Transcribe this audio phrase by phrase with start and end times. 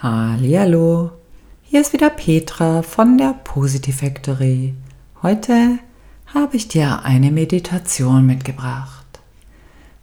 [0.00, 1.10] Hallo,
[1.64, 4.74] hier ist wieder Petra von der Positive Factory.
[5.24, 5.80] Heute
[6.32, 9.18] habe ich dir eine Meditation mitgebracht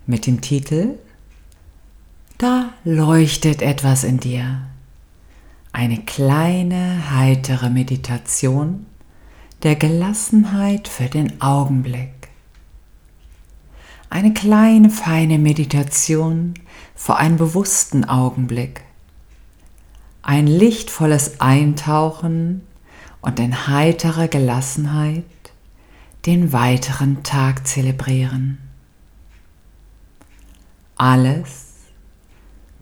[0.05, 1.00] mit dem Titel
[2.38, 4.63] Da leuchtet etwas in dir.
[5.71, 8.88] Eine kleine, heitere Meditation
[9.64, 12.27] der Gelassenheit für den Augenblick.
[14.09, 16.55] Eine kleine, feine Meditation
[16.96, 18.84] für einen bewussten Augenblick
[20.26, 22.63] ein lichtvolles Eintauchen
[23.22, 25.23] und in heiterer Gelassenheit
[26.26, 28.58] den weiteren Tag zelebrieren.
[30.96, 31.76] Alles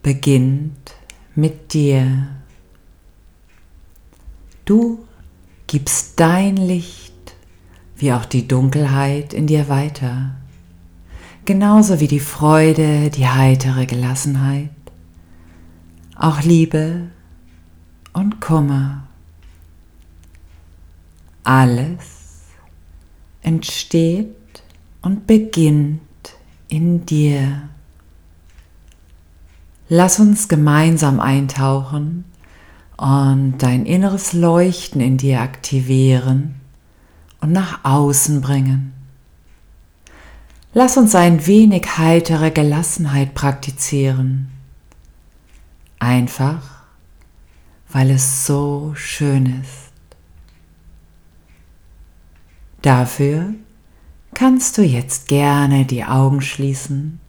[0.02, 0.94] beginnt
[1.36, 2.28] mit dir.
[4.64, 5.06] Du
[5.68, 7.12] gibst dein Licht
[7.98, 10.36] wie auch die Dunkelheit in dir weiter,
[11.44, 14.70] genauso wie die Freude, die heitere Gelassenheit,
[16.16, 17.10] auch Liebe
[18.14, 19.04] und Kummer.
[21.44, 22.44] Alles
[23.42, 24.64] entsteht
[25.02, 26.02] und beginnt
[26.70, 27.70] in dir.
[29.90, 32.24] Lass uns gemeinsam eintauchen
[32.98, 36.56] und dein inneres Leuchten in dir aktivieren
[37.42, 38.94] und nach außen bringen.
[40.74, 44.50] Lass uns ein wenig heitere Gelassenheit praktizieren.
[46.00, 46.73] Einfach
[47.94, 49.92] weil es so schön ist.
[52.82, 53.54] Dafür
[54.34, 57.20] kannst du jetzt gerne die Augen schließen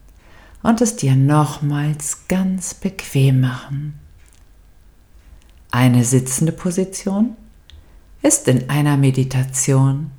[0.63, 4.01] und es dir nochmals ganz bequem machen.
[5.71, 7.37] Eine sitzende Position
[8.23, 10.11] ist in einer Meditation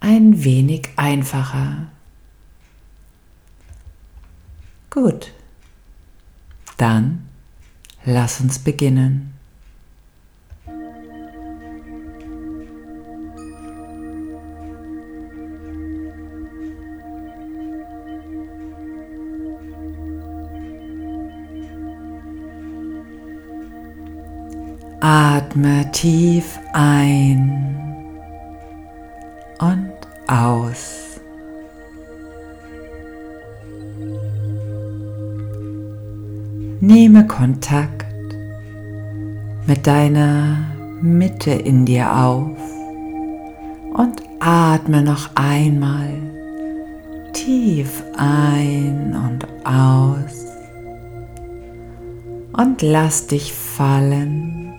[0.00, 1.86] ein wenig einfacher.
[4.90, 5.32] Gut,
[6.76, 7.25] dann
[8.08, 9.32] Lass uns beginnen.
[25.00, 27.50] Atme tief ein
[29.58, 29.92] und
[30.28, 31.20] aus.
[36.80, 37.95] Nehme Kontakt
[39.66, 40.58] mit deiner
[41.02, 42.56] Mitte in dir auf
[43.94, 46.08] und atme noch einmal
[47.32, 50.46] tief ein und aus
[52.52, 54.72] und lass dich fallen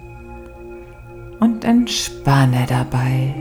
[1.39, 3.33] und entspanne dabei.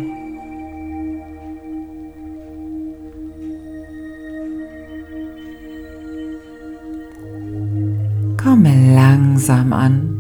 [8.37, 10.16] Komme langsam an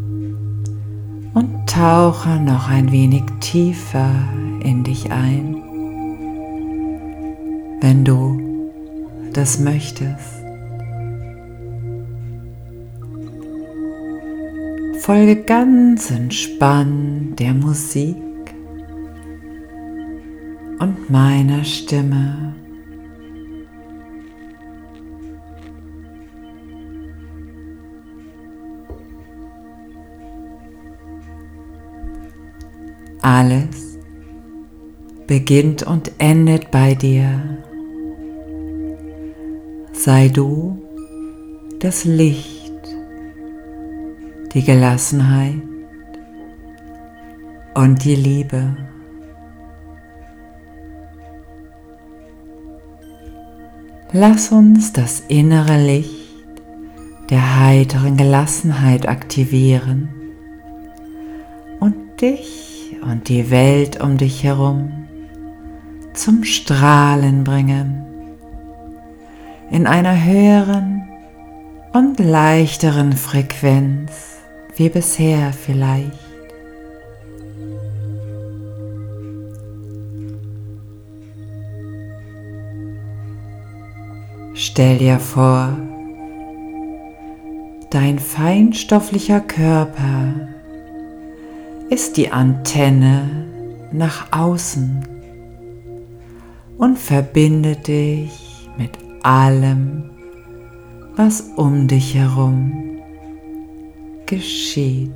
[1.76, 4.10] tauche noch ein wenig tiefer
[4.60, 5.56] in dich ein,
[7.82, 8.70] wenn du
[9.34, 10.42] das möchtest.
[15.00, 18.16] Folge ganz entspannt der Musik
[20.78, 22.54] und meiner Stimme.
[33.26, 33.98] Alles
[35.26, 37.58] beginnt und endet bei dir.
[39.92, 40.80] Sei du
[41.80, 42.72] das Licht,
[44.54, 45.60] die Gelassenheit
[47.74, 48.76] und die Liebe.
[54.12, 56.12] Lass uns das innere Licht
[57.30, 60.10] der heiteren Gelassenheit aktivieren
[61.80, 62.75] und dich
[63.10, 65.06] und die Welt um dich herum
[66.14, 68.04] zum Strahlen bringen,
[69.70, 71.06] in einer höheren
[71.92, 74.38] und leichteren Frequenz
[74.76, 76.12] wie bisher vielleicht.
[84.54, 85.76] Stell dir vor,
[87.90, 90.55] dein feinstofflicher Körper
[91.88, 93.46] ist die Antenne
[93.92, 95.06] nach außen
[96.78, 98.90] und verbinde dich mit
[99.22, 100.10] allem,
[101.14, 102.98] was um dich herum
[104.26, 105.12] geschieht.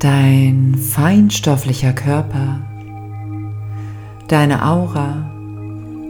[0.00, 2.60] Dein feinstofflicher Körper,
[4.26, 5.30] deine Aura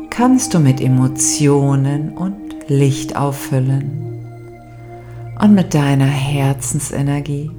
[0.08, 4.12] kannst du mit Emotionen und Licht auffüllen
[5.43, 7.50] und mit deiner Herzensenergie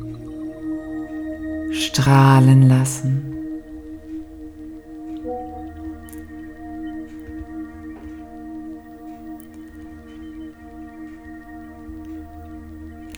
[1.72, 3.30] strahlen lassen.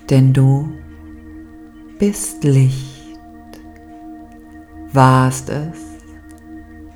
[0.09, 0.69] Denn du
[1.99, 3.19] bist Licht,
[4.93, 5.79] warst es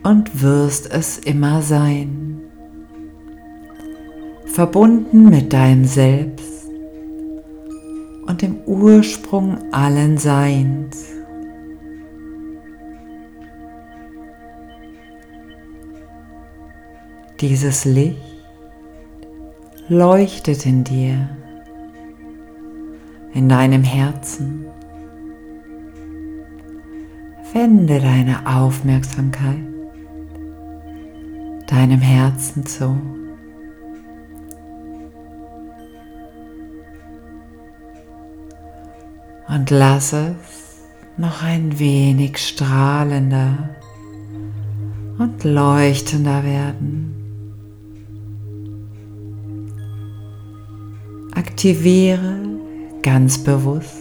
[0.03, 2.41] und wirst es immer sein,
[4.47, 6.38] verbunden mit deinem Selbst
[8.81, 11.05] Ursprung allen Seins.
[17.41, 18.17] Dieses Licht
[19.89, 21.29] leuchtet in dir,
[23.33, 24.65] in deinem Herzen.
[27.53, 29.69] Wende deine Aufmerksamkeit
[31.69, 33.18] deinem Herzen zu.
[39.49, 40.35] Und lass es
[41.17, 43.69] noch ein wenig strahlender
[45.17, 47.15] und leuchtender werden.
[51.33, 52.37] Aktiviere
[53.01, 53.97] ganz bewusst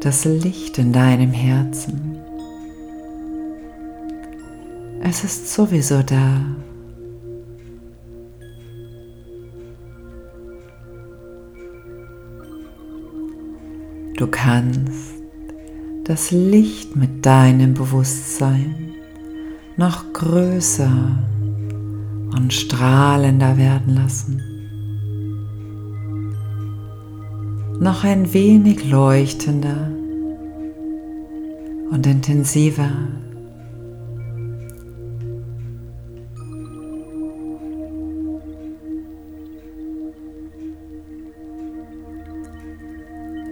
[0.00, 2.18] das Licht in deinem Herzen.
[5.02, 6.40] Es ist sowieso da.
[14.16, 15.14] Du kannst
[16.04, 18.90] das Licht mit deinem Bewusstsein
[19.76, 21.18] noch größer
[22.36, 24.42] und strahlender werden lassen.
[27.84, 29.90] noch ein wenig leuchtender
[31.90, 32.90] und intensiver.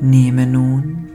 [0.05, 1.11] Nehme nun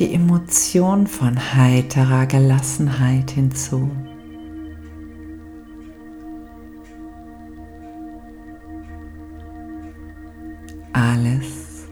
[0.00, 3.88] die Emotion von heiterer Gelassenheit hinzu.
[10.92, 11.86] Alles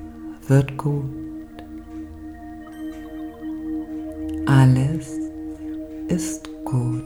[0.49, 1.05] wird gut.
[4.47, 5.09] Alles
[6.09, 7.05] ist gut.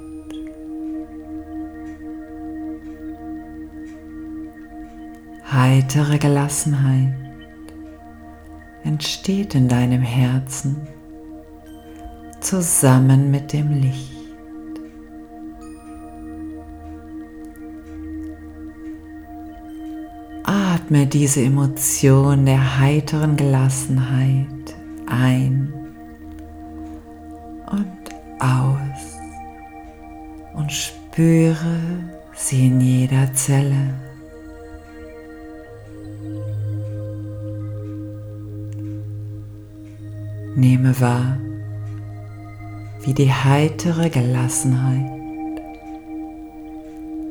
[5.53, 7.20] Heitere Gelassenheit
[8.85, 10.87] entsteht in deinem Herzen
[12.41, 14.11] zusammen mit dem Licht.
[20.45, 24.47] Atme diese Emotion der heiteren Gelassenheit
[25.07, 25.73] ein
[27.71, 27.87] und
[28.41, 29.19] aus
[30.55, 31.79] und spüre
[32.35, 34.10] sie in jeder Zelle.
[40.61, 41.39] Nehme wahr,
[43.03, 45.11] wie die heitere Gelassenheit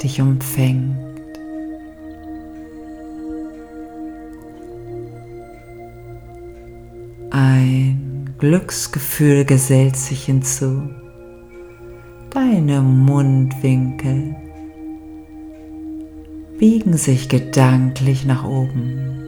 [0.01, 0.97] dich umfängt.
[7.29, 10.89] Ein Glücksgefühl gesellt sich hinzu.
[12.31, 14.35] Deine Mundwinkel
[16.57, 19.18] biegen sich gedanklich nach oben.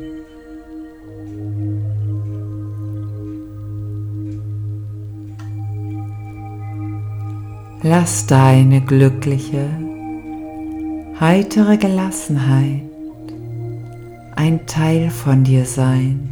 [7.83, 9.67] Lass deine glückliche,
[11.19, 12.83] heitere Gelassenheit
[14.35, 16.29] ein Teil von dir sein.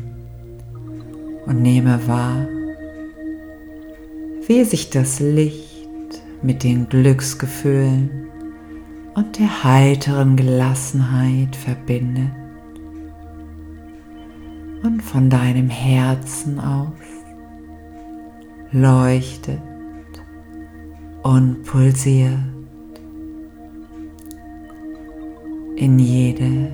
[1.48, 2.48] Und nehme wahr,
[4.46, 8.28] wie sich das Licht mit den Glücksgefühlen
[9.16, 12.30] und der heiteren Gelassenheit verbindet.
[14.84, 16.94] Und von deinem Herzen aus
[18.72, 19.69] leuchtet
[21.24, 22.40] und pulsiert
[25.76, 26.72] in jede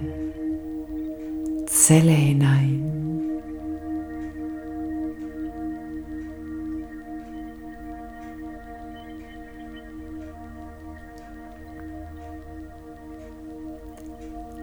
[1.68, 2.82] Zelle hinein.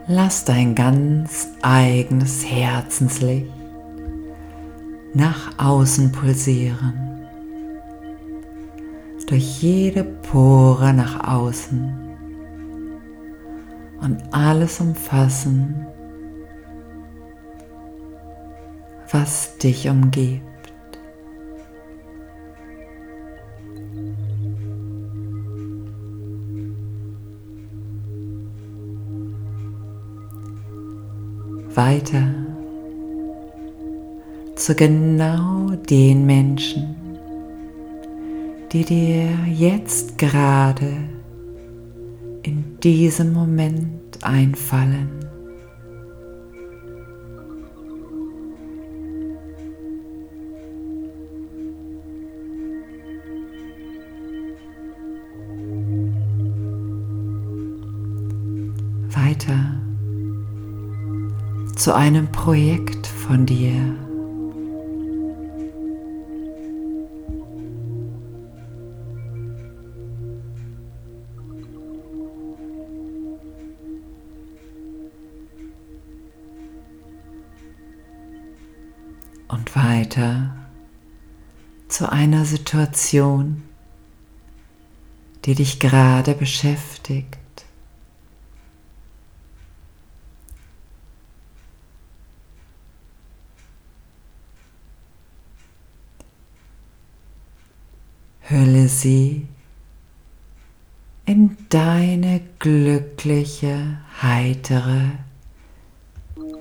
[0.08, 3.46] Lass dein ganz eigenes Herzenslicht
[5.14, 7.11] nach außen pulsieren,
[9.32, 11.90] durch jede Pore nach außen
[14.02, 15.86] und alles umfassen,
[19.10, 20.42] was dich umgibt.
[31.74, 32.34] Weiter
[34.56, 37.01] zu genau den Menschen,
[38.72, 40.96] die dir jetzt gerade
[42.42, 45.10] in diesem Moment einfallen.
[59.10, 59.82] Weiter
[61.76, 64.01] zu einem Projekt von dir.
[79.52, 80.56] Und weiter
[81.86, 83.62] zu einer Situation,
[85.44, 87.36] die dich gerade beschäftigt.
[98.40, 99.46] Hülle sie
[101.26, 105.10] in deine glückliche, heitere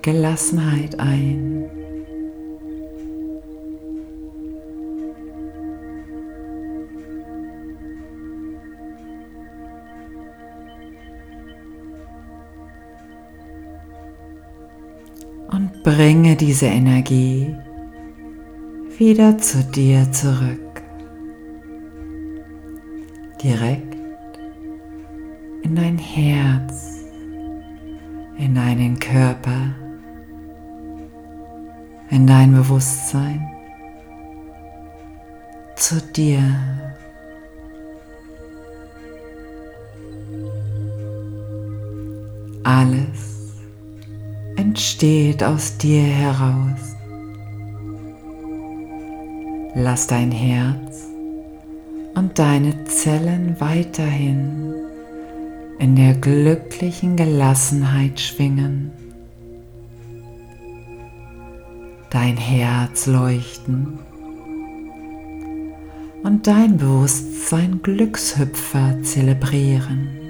[0.02, 1.81] Gelassenheit ein.
[15.82, 17.56] Bringe diese Energie
[18.98, 20.82] wieder zu dir zurück
[23.42, 23.96] direkt
[25.62, 27.04] in dein Herz,
[28.38, 29.74] in deinen Körper,
[32.10, 33.40] in dein Bewusstsein,
[35.74, 36.42] zu dir.
[42.62, 43.31] Alles
[44.72, 46.96] entsteht aus dir heraus.
[49.74, 51.08] Lass dein Herz
[52.14, 54.72] und deine Zellen weiterhin
[55.78, 58.92] in der glücklichen Gelassenheit schwingen.
[62.08, 63.98] Dein Herz leuchten
[66.22, 70.21] und dein Bewusstsein Glückshüpfer zelebrieren.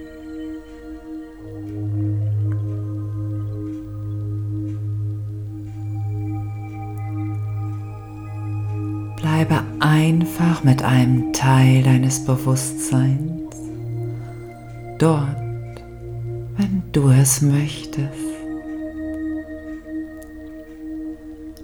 [9.92, 13.54] Einfach mit einem Teil deines Bewusstseins
[14.98, 15.36] dort,
[16.56, 18.08] wenn du es möchtest.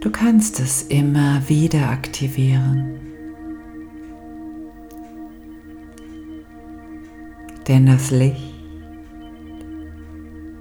[0.00, 3.00] Du kannst es immer wieder aktivieren.
[7.66, 8.54] Denn das Licht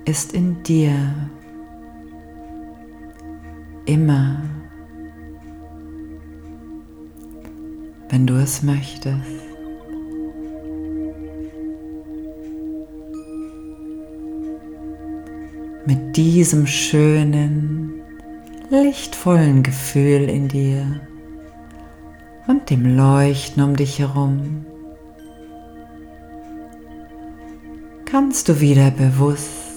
[0.05, 1.13] ist in dir
[3.85, 4.56] immer
[8.09, 9.15] wenn du es möchtest.
[15.85, 18.01] Mit diesem schönen,
[18.69, 21.01] lichtvollen Gefühl in dir
[22.47, 24.65] und dem Leuchten um dich herum
[28.09, 29.67] kannst du wieder bewusst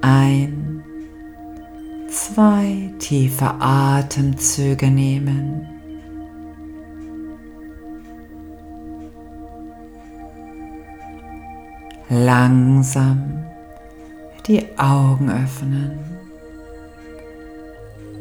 [0.00, 0.82] ein,
[2.08, 5.73] zwei tiefe Atemzüge nehmen.
[12.14, 13.44] Langsam
[14.46, 15.98] die Augen öffnen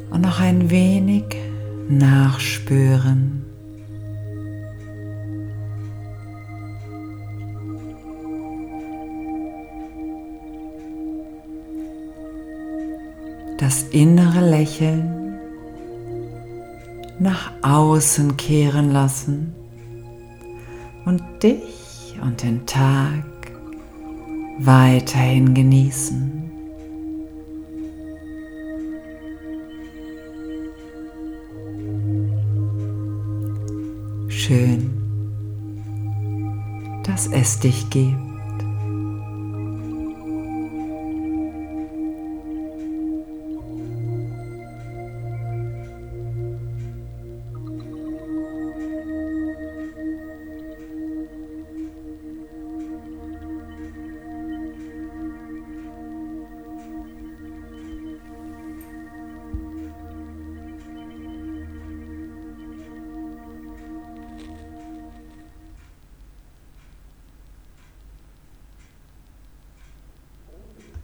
[0.09, 1.25] und noch ein wenig
[1.89, 3.45] nachspüren.
[13.57, 15.39] Das innere Lächeln
[17.19, 19.53] nach außen kehren lassen
[21.05, 23.32] und dich und den Tag
[24.59, 26.51] weiterhin genießen.
[34.27, 34.91] Schön,
[37.03, 38.32] dass es dich gibt.